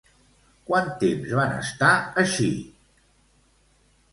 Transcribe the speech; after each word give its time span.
Quant 0.69 0.87
temps 1.03 1.35
van 1.41 1.53
estar 1.57 1.91
així? 2.23 2.49